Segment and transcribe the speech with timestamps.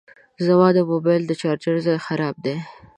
[0.45, 2.55] زما د موبایل د چارجر ځای خراب دی